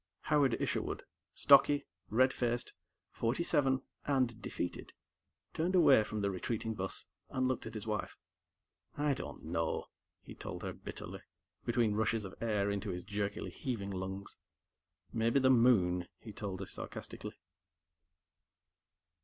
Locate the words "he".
10.23-10.33, 16.19-16.33